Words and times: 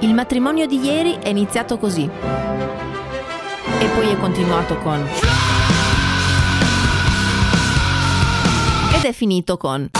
Il 0.00 0.14
matrimonio 0.14 0.66
di 0.66 0.80
ieri 0.80 1.18
è 1.20 1.28
iniziato 1.28 1.76
così. 1.76 2.08
E 3.80 3.86
poi 3.94 4.08
è 4.08 4.16
continuato 4.16 4.78
con 4.78 5.29
è 9.10 9.12
finito 9.12 9.56
con 9.56 9.90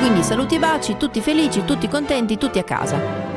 quindi 0.00 0.22
saluti 0.22 0.54
e 0.54 0.58
baci, 0.58 0.96
tutti 0.96 1.20
felici, 1.20 1.64
tutti 1.64 1.88
contenti, 1.88 2.36
tutti 2.36 2.58
a 2.58 2.64
casa. 2.64 3.36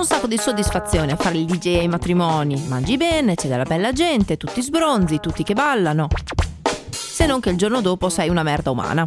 Un 0.00 0.06
sacco 0.06 0.26
di 0.26 0.38
soddisfazione 0.38 1.12
a 1.12 1.16
fare 1.16 1.36
il 1.36 1.44
DJ 1.44 1.80
ai 1.80 1.88
matrimoni. 1.88 2.64
Mangi 2.68 2.96
bene, 2.96 3.34
c'è 3.34 3.48
della 3.48 3.64
bella 3.64 3.92
gente, 3.92 4.38
tutti 4.38 4.62
sbronzi, 4.62 5.20
tutti 5.20 5.42
che 5.42 5.52
ballano. 5.52 6.08
Se 6.90 7.26
non 7.26 7.40
che 7.40 7.50
il 7.50 7.58
giorno 7.58 7.82
dopo 7.82 8.08
sei 8.08 8.30
una 8.30 8.42
merda 8.42 8.70
umana. 8.70 9.06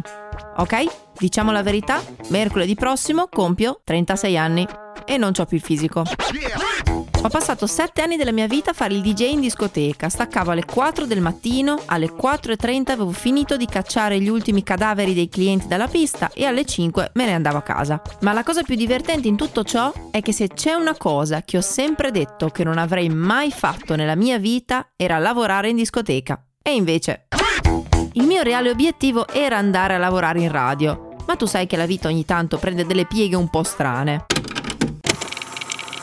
Ok? 0.58 0.84
Diciamo 1.18 1.50
la 1.50 1.64
verità, 1.64 2.00
mercoledì 2.28 2.76
prossimo 2.76 3.26
compio 3.28 3.80
36 3.82 4.38
anni 4.38 4.66
e 5.04 5.16
non 5.16 5.32
ho 5.36 5.44
più 5.44 5.56
il 5.56 5.62
fisico. 5.62 6.02
Ho 7.24 7.28
passato 7.28 7.66
7 7.66 8.02
anni 8.02 8.16
della 8.16 8.32
mia 8.32 8.46
vita 8.46 8.72
a 8.72 8.74
fare 8.74 8.92
il 8.92 9.00
DJ 9.00 9.32
in 9.32 9.40
discoteca, 9.40 10.10
staccavo 10.10 10.50
alle 10.50 10.66
4 10.66 11.06
del 11.06 11.22
mattino, 11.22 11.80
alle 11.86 12.10
4.30 12.10 12.90
avevo 12.90 13.12
finito 13.12 13.56
di 13.56 13.64
cacciare 13.64 14.20
gli 14.20 14.28
ultimi 14.28 14.62
cadaveri 14.62 15.14
dei 15.14 15.30
clienti 15.30 15.66
dalla 15.66 15.86
pista 15.86 16.30
e 16.34 16.44
alle 16.44 16.66
5 16.66 17.12
me 17.14 17.24
ne 17.24 17.32
andavo 17.32 17.56
a 17.56 17.62
casa. 17.62 18.02
Ma 18.20 18.34
la 18.34 18.42
cosa 18.42 18.62
più 18.62 18.74
divertente 18.76 19.26
in 19.26 19.36
tutto 19.36 19.64
ciò 19.64 19.90
è 20.10 20.20
che 20.20 20.32
se 20.32 20.48
c'è 20.48 20.74
una 20.74 20.94
cosa 20.96 21.40
che 21.42 21.56
ho 21.56 21.62
sempre 21.62 22.10
detto 22.10 22.48
che 22.48 22.62
non 22.62 22.76
avrei 22.76 23.08
mai 23.08 23.50
fatto 23.50 23.96
nella 23.96 24.16
mia 24.16 24.38
vita 24.38 24.90
era 24.94 25.18
lavorare 25.18 25.70
in 25.70 25.76
discoteca. 25.76 26.44
E 26.62 26.74
invece... 26.74 27.26
Il 28.16 28.26
mio 28.26 28.42
reale 28.42 28.70
obiettivo 28.70 29.26
era 29.26 29.56
andare 29.56 29.94
a 29.94 29.98
lavorare 29.98 30.40
in 30.40 30.52
radio, 30.52 31.16
ma 31.26 31.34
tu 31.34 31.46
sai 31.46 31.66
che 31.66 31.76
la 31.76 31.86
vita 31.86 32.06
ogni 32.06 32.24
tanto 32.24 32.58
prende 32.58 32.86
delle 32.86 33.06
pieghe 33.06 33.34
un 33.34 33.48
po' 33.48 33.64
strane. 33.64 34.26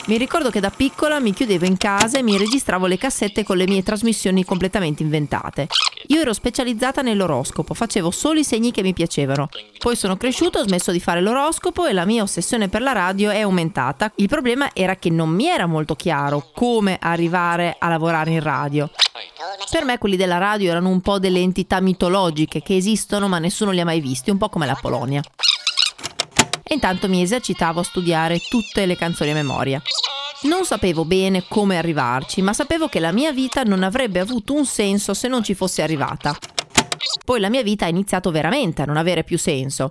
Mi 0.06 0.18
ricordo 0.18 0.50
che 0.50 0.58
da 0.58 0.70
piccola 0.70 1.20
mi 1.20 1.32
chiudevo 1.32 1.64
in 1.64 1.76
casa 1.76 2.18
e 2.18 2.22
mi 2.22 2.36
registravo 2.36 2.86
le 2.86 2.98
cassette 2.98 3.44
con 3.44 3.56
le 3.56 3.68
mie 3.68 3.84
trasmissioni 3.84 4.44
completamente 4.44 5.04
inventate. 5.04 5.68
Io 6.08 6.20
ero 6.20 6.32
specializzata 6.32 7.02
nell'oroscopo, 7.02 7.72
facevo 7.72 8.10
solo 8.10 8.40
i 8.40 8.44
segni 8.44 8.72
che 8.72 8.82
mi 8.82 8.94
piacevano. 8.94 9.48
Poi 9.78 9.94
sono 9.94 10.16
cresciuto, 10.16 10.58
ho 10.58 10.66
smesso 10.66 10.90
di 10.90 10.98
fare 10.98 11.20
l'oroscopo 11.20 11.86
e 11.86 11.92
la 11.92 12.04
mia 12.04 12.24
ossessione 12.24 12.68
per 12.68 12.82
la 12.82 12.90
radio 12.90 13.30
è 13.30 13.42
aumentata. 13.42 14.10
Il 14.16 14.26
problema 14.26 14.70
era 14.74 14.96
che 14.96 15.08
non 15.08 15.28
mi 15.28 15.46
era 15.46 15.66
molto 15.66 15.94
chiaro 15.94 16.50
come 16.52 16.98
arrivare 17.00 17.76
a 17.78 17.88
lavorare 17.88 18.32
in 18.32 18.42
radio. 18.42 18.90
Per 19.70 19.84
me 19.84 19.98
quelli 19.98 20.16
della 20.16 20.38
radio 20.38 20.72
erano 20.72 20.88
un 20.88 21.00
po' 21.00 21.20
delle 21.20 21.38
entità 21.38 21.80
mitologiche 21.80 22.60
che 22.60 22.74
esistono 22.74 23.28
ma 23.28 23.38
nessuno 23.38 23.70
li 23.70 23.80
ha 23.80 23.84
mai 23.84 24.00
visti, 24.00 24.30
un 24.30 24.38
po' 24.38 24.48
come 24.48 24.66
la 24.66 24.76
Polonia 24.80 25.22
e 26.72 26.76
intanto 26.76 27.06
mi 27.06 27.20
esercitavo 27.20 27.80
a 27.80 27.84
studiare 27.84 28.38
tutte 28.38 28.86
le 28.86 28.96
canzoni 28.96 29.32
a 29.32 29.34
memoria. 29.34 29.82
Non 30.44 30.64
sapevo 30.64 31.04
bene 31.04 31.44
come 31.46 31.76
arrivarci, 31.76 32.40
ma 32.40 32.54
sapevo 32.54 32.88
che 32.88 32.98
la 32.98 33.12
mia 33.12 33.30
vita 33.30 33.62
non 33.62 33.82
avrebbe 33.82 34.20
avuto 34.20 34.54
un 34.54 34.64
senso 34.64 35.12
se 35.12 35.28
non 35.28 35.42
ci 35.44 35.52
fossi 35.52 35.82
arrivata. 35.82 36.34
Poi 37.26 37.40
la 37.40 37.50
mia 37.50 37.62
vita 37.62 37.84
ha 37.84 37.88
iniziato 37.88 38.30
veramente 38.30 38.80
a 38.80 38.86
non 38.86 38.96
avere 38.96 39.22
più 39.22 39.36
senso. 39.36 39.90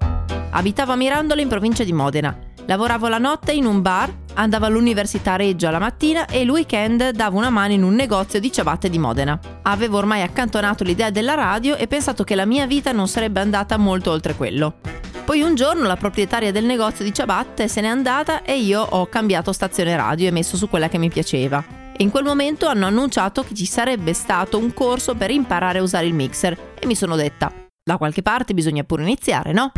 Abitavo 0.50 0.94
a 0.94 0.96
Mirandola 0.96 1.40
in 1.40 1.48
provincia 1.48 1.84
di 1.84 1.94
Modena. 1.94 2.36
Lavoravo 2.66 3.08
la 3.08 3.20
notte 3.20 3.52
in 3.52 3.66
un 3.66 3.84
bar, 3.84 4.12
andavo 4.34 4.66
all'università 4.66 5.36
Reggio 5.36 5.70
la 5.70 5.78
mattina 5.78 6.26
e 6.26 6.42
il 6.42 6.50
weekend 6.50 7.12
davo 7.12 7.38
una 7.38 7.52
mano 7.52 7.74
in 7.74 7.84
un 7.84 7.94
negozio 7.94 8.40
di 8.40 8.52
ciabatte 8.52 8.90
di 8.90 8.98
Modena. 8.98 9.40
Avevo 9.62 10.00
ormai 10.00 10.24
accantonato 10.24 10.84
l'idea 10.84 11.12
della 11.12 11.36
radio 11.36 11.76
e 11.76 11.86
pensato 11.86 12.24
che 12.24 12.34
la 12.34 12.46
mia 12.48 12.66
vita 12.66 12.92
non 12.92 13.08
sarebbe 13.08 13.40
andata 13.40 13.78
molto 13.78 14.10
oltre 14.10 14.36
quello. 14.36 15.01
Poi 15.32 15.44
un 15.44 15.56
giorno 15.56 15.88
la 15.88 15.96
proprietaria 15.96 16.52
del 16.52 16.66
negozio 16.66 17.06
di 17.06 17.14
ciabatte 17.14 17.70
se 17.70 17.80
n'è 17.80 17.88
andata 17.88 18.42
e 18.42 18.60
io 18.60 18.82
ho 18.82 19.08
cambiato 19.08 19.54
stazione 19.54 19.96
radio 19.96 20.28
e 20.28 20.32
messo 20.32 20.58
su 20.58 20.68
quella 20.68 20.90
che 20.90 20.98
mi 20.98 21.08
piaceva. 21.08 21.64
E 21.96 22.04
in 22.04 22.10
quel 22.10 22.26
momento 22.26 22.68
hanno 22.68 22.86
annunciato 22.86 23.42
che 23.42 23.54
ci 23.56 23.66
sarebbe 23.66 24.12
stato 24.12 24.58
un 24.58 24.74
corso 24.74 25.16
per 25.16 25.32
imparare 25.32 25.80
a 25.80 25.84
usare 25.84 26.06
il 26.06 26.14
mixer 26.14 26.74
e 26.78 26.86
mi 26.86 26.96
sono 26.96 27.16
detta, 27.16 27.50
da 27.82 27.96
qualche 27.96 28.22
parte 28.22 28.54
bisogna 28.54 28.84
pure 28.84 29.04
iniziare, 29.04 29.54
no? 29.54 29.72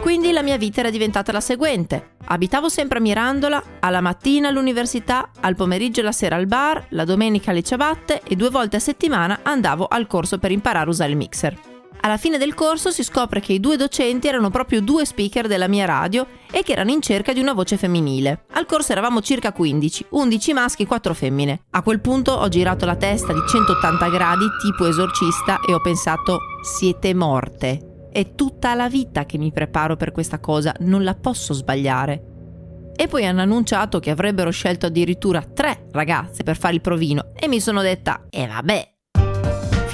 Quindi 0.00 0.32
la 0.32 0.42
mia 0.42 0.58
vita 0.58 0.80
era 0.80 0.90
diventata 0.90 1.30
la 1.30 1.40
seguente. 1.40 2.16
Abitavo 2.24 2.68
sempre 2.68 2.98
a 2.98 3.02
Mirandola, 3.02 3.62
alla 3.78 4.00
mattina 4.00 4.48
all'università, 4.48 5.30
al 5.42 5.54
pomeriggio 5.54 6.00
e 6.00 6.02
la 6.02 6.10
sera 6.10 6.34
al 6.34 6.46
bar, 6.46 6.86
la 6.88 7.04
domenica 7.04 7.52
alle 7.52 7.62
ciabatte 7.62 8.20
e 8.24 8.34
due 8.34 8.50
volte 8.50 8.74
a 8.74 8.80
settimana 8.80 9.38
andavo 9.44 9.86
al 9.86 10.08
corso 10.08 10.38
per 10.38 10.50
imparare 10.50 10.86
a 10.86 10.90
usare 10.90 11.12
il 11.12 11.16
mixer. 11.16 11.72
Alla 12.04 12.18
fine 12.18 12.36
del 12.36 12.52
corso 12.52 12.90
si 12.90 13.02
scopre 13.02 13.40
che 13.40 13.54
i 13.54 13.60
due 13.60 13.78
docenti 13.78 14.28
erano 14.28 14.50
proprio 14.50 14.82
due 14.82 15.06
speaker 15.06 15.46
della 15.46 15.68
mia 15.68 15.86
radio 15.86 16.26
e 16.50 16.62
che 16.62 16.72
erano 16.72 16.90
in 16.90 17.00
cerca 17.00 17.32
di 17.32 17.40
una 17.40 17.54
voce 17.54 17.78
femminile. 17.78 18.44
Al 18.52 18.66
corso 18.66 18.92
eravamo 18.92 19.22
circa 19.22 19.52
15, 19.52 20.08
11 20.10 20.52
maschi 20.52 20.82
e 20.82 20.86
4 20.86 21.14
femmine. 21.14 21.62
A 21.70 21.80
quel 21.80 22.02
punto 22.02 22.32
ho 22.32 22.46
girato 22.48 22.84
la 22.84 22.96
testa 22.96 23.32
di 23.32 23.40
180 23.48 24.08
gradi 24.10 24.44
tipo 24.62 24.86
esorcista 24.86 25.60
e 25.66 25.72
ho 25.72 25.80
pensato 25.80 26.40
siete 26.62 27.14
morte. 27.14 28.08
È 28.12 28.34
tutta 28.34 28.74
la 28.74 28.90
vita 28.90 29.24
che 29.24 29.38
mi 29.38 29.50
preparo 29.50 29.96
per 29.96 30.12
questa 30.12 30.40
cosa, 30.40 30.74
non 30.80 31.04
la 31.04 31.14
posso 31.14 31.54
sbagliare. 31.54 32.92
E 32.94 33.08
poi 33.08 33.24
hanno 33.24 33.40
annunciato 33.40 33.98
che 33.98 34.10
avrebbero 34.10 34.50
scelto 34.50 34.84
addirittura 34.84 35.42
tre 35.42 35.86
ragazze 35.90 36.42
per 36.42 36.58
fare 36.58 36.74
il 36.74 36.82
provino 36.82 37.32
e 37.34 37.48
mi 37.48 37.60
sono 37.60 37.80
detta, 37.80 38.26
e 38.28 38.42
eh 38.42 38.46
vabbè, 38.46 38.93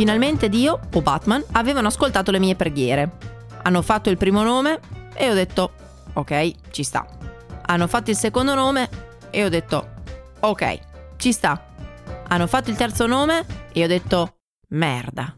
Finalmente 0.00 0.48
Dio 0.48 0.80
o 0.94 1.02
Batman 1.02 1.44
avevano 1.52 1.88
ascoltato 1.88 2.30
le 2.30 2.38
mie 2.38 2.56
preghiere. 2.56 3.18
Hanno 3.64 3.82
fatto 3.82 4.08
il 4.08 4.16
primo 4.16 4.42
nome 4.42 4.80
e 5.14 5.30
ho 5.30 5.34
detto 5.34 5.72
ok, 6.14 6.70
ci 6.70 6.82
sta. 6.82 7.06
Hanno 7.66 7.86
fatto 7.86 8.08
il 8.08 8.16
secondo 8.16 8.54
nome 8.54 8.88
e 9.28 9.44
ho 9.44 9.50
detto 9.50 9.88
ok, 10.40 10.78
ci 11.18 11.32
sta. 11.32 11.66
Hanno 12.28 12.46
fatto 12.46 12.70
il 12.70 12.76
terzo 12.76 13.06
nome 13.06 13.44
e 13.74 13.84
ho 13.84 13.86
detto 13.86 14.36
merda. 14.68 15.36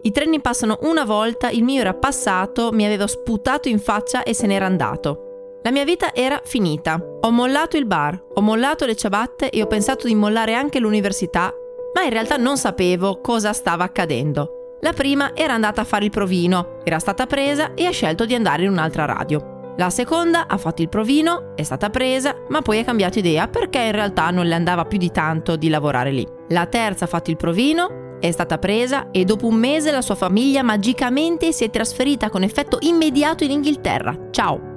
I 0.00 0.10
treni 0.12 0.40
passano 0.40 0.78
una 0.84 1.04
volta, 1.04 1.50
il 1.50 1.62
mio 1.62 1.82
era 1.82 1.92
passato, 1.92 2.72
mi 2.72 2.86
aveva 2.86 3.06
sputato 3.06 3.68
in 3.68 3.80
faccia 3.80 4.22
e 4.22 4.32
se 4.32 4.46
n'era 4.46 4.64
andato. 4.64 5.58
La 5.62 5.70
mia 5.70 5.84
vita 5.84 6.14
era 6.14 6.40
finita. 6.42 6.98
Ho 7.20 7.30
mollato 7.30 7.76
il 7.76 7.84
bar, 7.84 8.18
ho 8.32 8.40
mollato 8.40 8.86
le 8.86 8.96
ciabatte 8.96 9.50
e 9.50 9.60
ho 9.60 9.66
pensato 9.66 10.06
di 10.06 10.14
mollare 10.14 10.54
anche 10.54 10.78
l'università 10.78 11.52
ma 11.94 12.02
in 12.02 12.10
realtà 12.10 12.36
non 12.36 12.56
sapevo 12.56 13.20
cosa 13.20 13.52
stava 13.52 13.84
accadendo. 13.84 14.76
La 14.80 14.92
prima 14.92 15.34
era 15.34 15.54
andata 15.54 15.82
a 15.82 15.84
fare 15.84 16.06
il 16.06 16.10
provino, 16.10 16.78
era 16.84 16.98
stata 16.98 17.26
presa 17.26 17.74
e 17.74 17.86
ha 17.86 17.90
scelto 17.90 18.24
di 18.24 18.34
andare 18.34 18.64
in 18.64 18.70
un'altra 18.70 19.04
radio. 19.04 19.74
La 19.76 19.90
seconda 19.90 20.48
ha 20.48 20.56
fatto 20.58 20.82
il 20.82 20.88
provino, 20.88 21.54
è 21.54 21.62
stata 21.62 21.88
presa, 21.88 22.36
ma 22.48 22.60
poi 22.60 22.80
ha 22.80 22.84
cambiato 22.84 23.18
idea 23.18 23.48
perché 23.48 23.78
in 23.78 23.92
realtà 23.92 24.30
non 24.30 24.46
le 24.46 24.54
andava 24.54 24.84
più 24.84 24.98
di 24.98 25.10
tanto 25.10 25.56
di 25.56 25.68
lavorare 25.68 26.10
lì. 26.10 26.26
La 26.48 26.66
terza 26.66 27.04
ha 27.04 27.08
fatto 27.08 27.30
il 27.30 27.36
provino, 27.36 28.18
è 28.20 28.30
stata 28.30 28.58
presa 28.58 29.10
e 29.10 29.24
dopo 29.24 29.46
un 29.46 29.54
mese 29.54 29.90
la 29.90 30.02
sua 30.02 30.14
famiglia 30.14 30.62
magicamente 30.62 31.52
si 31.52 31.64
è 31.64 31.70
trasferita 31.70 32.28
con 32.28 32.42
effetto 32.42 32.78
immediato 32.80 33.44
in 33.44 33.52
Inghilterra. 33.52 34.16
Ciao! 34.30 34.71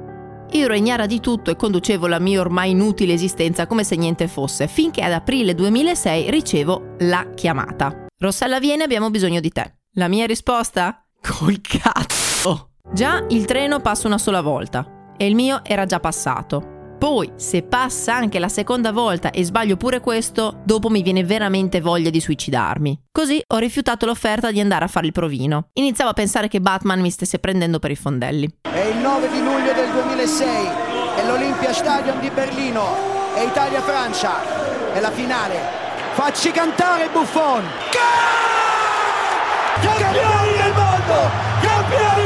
Io 0.55 0.63
ero 0.63 0.73
ignara 0.73 1.05
di 1.05 1.19
tutto 1.19 1.51
e 1.51 1.57
conducevo 1.57 2.07
la 2.07 2.17
mia 2.17 2.39
ormai 2.39 2.69
inutile 2.69 3.11
esistenza 3.11 3.67
come 3.67 3.83
se 3.83 3.97
niente 3.97 4.29
fosse, 4.29 4.69
finché 4.69 5.01
ad 5.01 5.11
aprile 5.11 5.53
2006 5.53 6.29
ricevo 6.29 6.95
la 6.99 7.27
chiamata. 7.35 8.05
Rossella 8.17 8.59
viene, 8.59 8.83
abbiamo 8.83 9.09
bisogno 9.09 9.41
di 9.41 9.49
te. 9.49 9.79
La 9.95 10.07
mia 10.07 10.25
risposta? 10.25 11.05
Col 11.19 11.59
cazzo! 11.59 12.69
Già 12.89 13.25
il 13.27 13.43
treno 13.43 13.81
passa 13.81 14.07
una 14.07 14.17
sola 14.17 14.39
volta 14.39 15.13
e 15.17 15.25
il 15.25 15.35
mio 15.35 15.59
era 15.61 15.85
già 15.85 15.99
passato. 15.99 16.74
Poi, 16.97 17.31
se 17.35 17.63
passa 17.63 18.15
anche 18.15 18.39
la 18.39 18.47
seconda 18.47 18.91
volta 18.91 19.31
e 19.31 19.43
sbaglio 19.43 19.77
pure 19.77 19.99
questo, 19.99 20.61
dopo 20.63 20.89
mi 20.89 21.01
viene 21.01 21.23
veramente 21.23 21.81
voglia 21.81 22.09
di 22.09 22.19
suicidarmi. 22.19 23.03
Così 23.11 23.41
ho 23.45 23.57
rifiutato 23.57 24.05
l'offerta 24.05 24.51
di 24.51 24.59
andare 24.59 24.85
a 24.85 24.87
fare 24.87 25.05
il 25.05 25.11
provino. 25.11 25.67
Iniziavo 25.73 26.11
a 26.11 26.13
pensare 26.13 26.47
che 26.47 26.61
Batman 26.61 27.01
mi 27.01 27.11
stesse 27.11 27.39
prendendo 27.39 27.79
per 27.79 27.91
i 27.91 27.95
fondelli. 27.95 28.49
È 28.61 28.79
il 28.79 28.97
9 28.97 29.29
di 29.29 29.43
luglio 29.43 29.73
del 29.73 29.91
2006, 29.91 30.67
è 31.17 31.25
l'Olympia 31.25 31.73
Stadium 31.73 32.19
di 32.19 32.29
Berlino, 32.29 33.33
è 33.35 33.41
Italia-Francia, 33.41 34.93
è 34.93 34.99
la 34.99 35.11
finale. 35.11 35.83
Facci 36.13 36.51
cantare 36.51 37.09
Buffon! 37.11 37.63
Campioni 37.91 38.55
mondo! 39.85 40.23
Campioni 40.25 40.63
del 40.63 40.73
mondo! 40.73 41.45
Tutta 41.61 42.24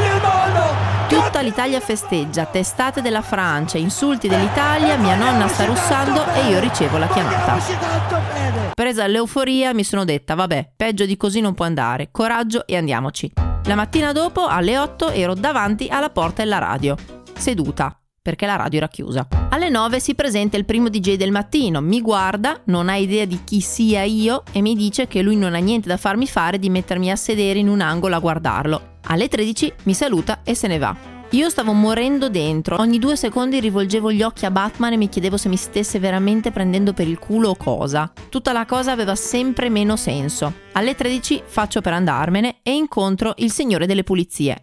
l'Italia 1.50 1.80
festeggia, 1.80 2.44
testate 2.46 3.02
della 3.02 3.22
Francia, 3.22 3.76
insulti 3.76 4.28
dell'Italia, 4.28 4.96
mia 4.96 5.16
nonna 5.16 5.48
sta 5.48 5.64
russando 5.64 6.24
e 6.32 6.48
io 6.48 6.60
ricevo 6.60 6.96
la 6.96 7.08
chiamata. 7.08 8.72
Presa 8.72 9.02
all'euforia 9.02 9.74
mi 9.74 9.82
sono 9.82 10.04
detta, 10.04 10.36
vabbè, 10.36 10.74
peggio 10.76 11.04
di 11.06 11.16
così 11.16 11.40
non 11.40 11.54
può 11.54 11.64
andare, 11.64 12.10
coraggio 12.12 12.64
e 12.68 12.76
andiamoci. 12.76 13.32
La 13.64 13.74
mattina 13.74 14.12
dopo, 14.12 14.46
alle 14.46 14.78
8, 14.78 15.10
ero 15.10 15.34
davanti 15.34 15.88
alla 15.88 16.10
porta 16.10 16.44
della 16.44 16.58
radio, 16.58 16.94
seduta, 17.36 17.98
perché 18.22 18.46
la 18.46 18.54
radio 18.54 18.78
era 18.78 18.88
chiusa. 18.88 19.26
Alle 19.48 19.70
9 19.70 19.98
si 19.98 20.14
presenta 20.14 20.56
il 20.56 20.64
primo 20.64 20.88
DJ 20.88 21.16
del 21.16 21.32
mattino, 21.32 21.80
mi 21.80 22.00
guarda, 22.00 22.60
non 22.66 22.88
ha 22.88 22.94
idea 22.94 23.24
di 23.24 23.40
chi 23.42 23.60
sia 23.60 24.04
io 24.04 24.44
e 24.52 24.60
mi 24.60 24.76
dice 24.76 25.08
che 25.08 25.20
lui 25.20 25.34
non 25.34 25.56
ha 25.56 25.58
niente 25.58 25.88
da 25.88 25.96
farmi 25.96 26.28
fare 26.28 26.60
di 26.60 26.70
mettermi 26.70 27.10
a 27.10 27.16
sedere 27.16 27.58
in 27.58 27.68
un 27.68 27.80
angolo 27.80 28.14
a 28.14 28.20
guardarlo. 28.20 28.98
Alle 29.06 29.26
13 29.26 29.72
mi 29.82 29.94
saluta 29.94 30.42
e 30.44 30.54
se 30.54 30.68
ne 30.68 30.78
va. 30.78 31.09
Io 31.32 31.48
stavo 31.48 31.72
morendo 31.72 32.28
dentro, 32.28 32.80
ogni 32.80 32.98
due 32.98 33.14
secondi 33.14 33.60
rivolgevo 33.60 34.10
gli 34.10 34.20
occhi 34.20 34.46
a 34.46 34.50
Batman 34.50 34.94
e 34.94 34.96
mi 34.96 35.08
chiedevo 35.08 35.36
se 35.36 35.48
mi 35.48 35.56
stesse 35.56 36.00
veramente 36.00 36.50
prendendo 36.50 36.92
per 36.92 37.06
il 37.06 37.20
culo 37.20 37.50
o 37.50 37.54
cosa. 37.54 38.10
Tutta 38.28 38.50
la 38.50 38.66
cosa 38.66 38.90
aveva 38.90 39.14
sempre 39.14 39.68
meno 39.68 39.94
senso. 39.94 40.52
Alle 40.72 40.96
13 40.96 41.42
faccio 41.46 41.82
per 41.82 41.92
andarmene 41.92 42.56
e 42.64 42.72
incontro 42.72 43.34
il 43.36 43.52
signore 43.52 43.86
delle 43.86 44.02
pulizie. 44.02 44.58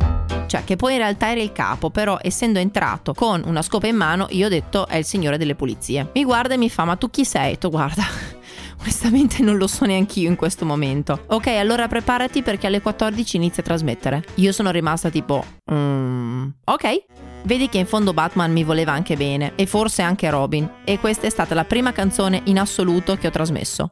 Cioè, 0.45 0.65
che 0.65 0.75
poi 0.75 0.93
in 0.93 0.99
realtà 0.99 1.31
era 1.31 1.41
il 1.41 1.53
capo, 1.53 1.89
però 1.89 2.17
essendo 2.21 2.59
entrato 2.59 3.13
con 3.13 3.43
una 3.45 3.61
scopa 3.61 3.87
in 3.87 3.95
mano, 3.95 4.27
io 4.31 4.47
ho 4.47 4.49
detto 4.49 4.87
è 4.87 4.97
il 4.97 5.05
signore 5.05 5.37
delle 5.37 5.55
pulizie. 5.55 6.11
Mi 6.15 6.25
guarda 6.25 6.55
e 6.55 6.57
mi 6.57 6.69
fa: 6.69 6.83
Ma 6.83 6.97
tu 6.97 7.09
chi 7.09 7.23
sei? 7.23 7.57
Tu 7.57 7.69
guarda. 7.69 8.03
Onestamente 8.87 9.43
non 9.43 9.57
lo 9.57 9.67
so 9.67 9.83
neanche 9.83 10.21
io 10.21 10.29
in 10.29 10.37
questo 10.37 10.63
momento. 10.63 11.25
Ok, 11.27 11.47
allora 11.47 11.89
preparati 11.89 12.41
perché 12.41 12.67
alle 12.67 12.79
14 12.79 13.35
inizia 13.35 13.61
a 13.61 13.65
trasmettere. 13.65 14.23
Io 14.35 14.53
sono 14.53 14.71
rimasta 14.71 15.09
tipo... 15.09 15.43
Mm, 15.69 16.47
ok. 16.63 17.03
Vedi 17.43 17.67
che 17.67 17.79
in 17.79 17.85
fondo 17.85 18.13
Batman 18.13 18.53
mi 18.53 18.63
voleva 18.63 18.93
anche 18.93 19.17
bene 19.17 19.51
e 19.55 19.65
forse 19.65 20.03
anche 20.03 20.29
Robin. 20.29 20.69
E 20.85 20.99
questa 20.99 21.27
è 21.27 21.29
stata 21.29 21.53
la 21.53 21.65
prima 21.65 21.91
canzone 21.91 22.43
in 22.45 22.59
assoluto 22.59 23.17
che 23.17 23.27
ho 23.27 23.31
trasmesso. 23.31 23.91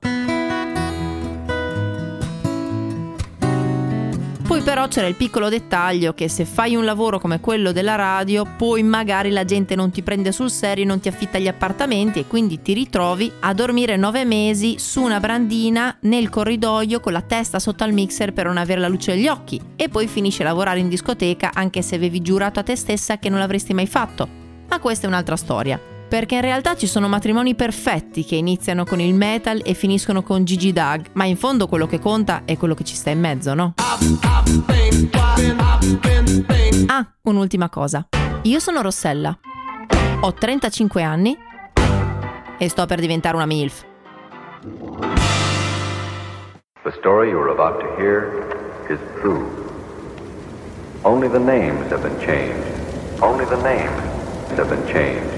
Poi 4.48 4.62
però 4.62 4.88
c'era 4.88 5.08
il 5.08 5.16
piccolo 5.16 5.50
dettaglio 5.50 6.14
che 6.14 6.30
se 6.30 6.46
fai 6.46 6.76
un 6.76 6.86
lavoro 6.86 7.20
come 7.20 7.40
quello 7.40 7.72
della 7.72 7.96
radio, 7.96 8.46
poi 8.46 8.84
magari 8.84 9.32
la 9.32 9.44
gente 9.44 9.76
non 9.76 9.90
ti 9.90 10.04
prende 10.04 10.32
sul 10.32 10.52
serio, 10.52 10.86
non 10.86 11.00
ti 11.00 11.08
affitta 11.08 11.40
gli 11.40 11.48
appartamenti 11.48 12.20
e 12.20 12.28
quindi 12.28 12.62
ti 12.62 12.74
ritrovi 12.74 13.32
a 13.40 13.54
dormire 13.56 13.98
nove 13.98 14.24
mesi 14.24 14.78
su 14.78 15.02
una 15.02 15.20
brandina 15.20 15.98
nel 16.02 16.30
corridoio 16.30 17.00
con 17.00 17.14
la 17.14 17.22
testa 17.22 17.58
sotto 17.58 17.84
al 17.84 17.92
mixer 17.92 18.34
per 18.34 18.46
non 18.46 18.58
avere 18.58 18.80
la 18.80 18.88
luce 18.88 19.14
agli 19.14 19.28
occhi 19.28 19.60
e 19.76 19.90
poi 19.90 20.08
finisci 20.08 20.44
a 20.44 20.46
lavorare 20.46 20.80
in 20.80 20.90
discoteca 20.90 21.50
anche 21.52 21.82
se 21.82 21.96
avevi 21.96 22.22
giurato 22.22 22.60
a 22.60 22.64
te 22.64 22.76
stessa 22.76 23.18
che 23.18 23.30
non 23.30 23.40
l'avresti 23.40 23.74
mai 23.74 23.88
fatto. 23.88 24.28
Ma 24.70 24.80
questa 24.80 25.06
è 25.06 25.10
un'altra 25.10 25.36
storia 25.36 25.94
perché 26.08 26.36
in 26.36 26.42
realtà 26.42 26.76
ci 26.76 26.88
sono 26.88 27.08
matrimoni 27.08 27.56
perfetti 27.56 28.24
che 28.24 28.36
iniziano 28.36 28.86
con 28.86 29.00
il 29.00 29.14
metal 29.14 29.62
e 29.64 29.74
finiscono 29.74 30.24
con 30.24 30.44
Gigi 30.46 30.72
Dag, 30.72 31.08
ma 31.14 31.26
in 31.26 31.38
fondo 31.38 31.68
quello 31.68 31.88
che 31.88 32.00
conta 32.00 32.44
è 32.46 32.58
quello 32.58 32.74
che 32.74 32.84
ci 32.84 32.96
sta 32.96 33.10
in 33.10 33.20
mezzo, 33.20 33.54
no? 33.54 33.74
Ah, 36.88 37.08
un'ultima 37.24 37.70
cosa. 37.70 38.08
Io 38.44 38.60
sono 38.60 38.82
Rossella. 38.82 39.38
Ho 40.22 40.34
35 40.34 41.04
anni 41.04 41.38
e 42.58 42.70
sto 42.70 42.86
per 42.86 43.00
diventare 43.00 43.36
una 43.36 43.46
MILF. 43.46 43.86
The 46.84 46.92
story 47.00 47.30
you're 47.30 47.50
about 47.50 47.80
to 47.80 47.88
hear 47.98 48.30
is 48.90 49.00
true. 49.20 49.44
Only 51.04 51.28
the 51.28 51.40
names 51.40 51.92
have 51.92 52.02
been 52.02 52.18
changed. 52.20 53.22
Only 53.22 53.46
the 53.46 53.62
names 53.62 54.02
have 54.58 54.70
been 54.70 54.86
changed. 54.86 55.35